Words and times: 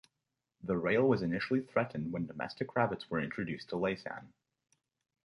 The 0.63 0.75
rail 0.79 1.03
was 1.07 1.21
initially 1.21 1.61
threatened 1.61 2.11
when 2.11 2.25
domestic 2.25 2.75
rabbits 2.75 3.07
were 3.11 3.21
introduced 3.21 3.69
to 3.69 3.75
Laysan. 3.75 4.29